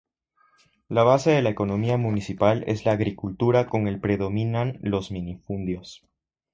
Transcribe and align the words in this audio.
La 0.89 1.03
base 1.03 1.29
de 1.29 1.43
la 1.43 1.51
economía 1.51 1.95
municipal 1.95 2.63
es 2.65 2.85
la 2.85 2.93
agricultura 2.93 3.67
con 3.67 3.87
el 3.87 3.99
predominan 3.99 4.79
los 4.81 5.11
minifundios. 5.11 6.01